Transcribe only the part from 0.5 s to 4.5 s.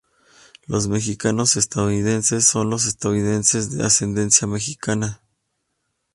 Los mexicanos-estadounidenses son los estadounidenses de ascendencia